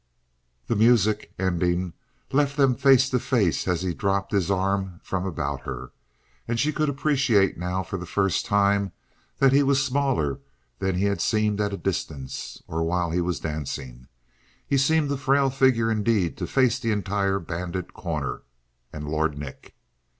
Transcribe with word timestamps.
The 0.65 0.75
music, 0.75 1.31
ending, 1.37 1.93
left 2.31 2.57
them 2.57 2.73
face 2.73 3.07
to 3.11 3.19
face 3.19 3.67
as 3.67 3.83
he 3.83 3.93
dropped 3.93 4.31
his 4.31 4.49
arm 4.49 4.99
from 5.03 5.27
about 5.27 5.61
her. 5.61 5.91
And 6.47 6.59
she 6.59 6.73
could 6.73 6.89
appreciate 6.89 7.55
now, 7.55 7.83
for 7.83 7.97
the 7.97 8.07
first 8.07 8.47
time, 8.47 8.93
that 9.37 9.53
he 9.53 9.61
was 9.61 9.85
smaller 9.85 10.39
than 10.79 10.95
he 10.95 11.03
had 11.05 11.21
seemed 11.21 11.61
at 11.61 11.71
a 11.71 11.77
distance, 11.77 12.63
or 12.65 12.81
while 12.81 13.11
he 13.11 13.21
was 13.21 13.39
dancing. 13.41 14.07
He 14.65 14.75
seemed 14.75 15.11
a 15.11 15.17
frail 15.17 15.51
figure 15.51 15.91
indeed 15.91 16.35
to 16.37 16.47
face 16.47 16.79
the 16.79 16.91
entire 16.91 17.37
banded 17.37 17.93
Corner 17.93 18.41
and 18.91 19.07
Lord 19.07 19.37
Nick. 19.37 19.75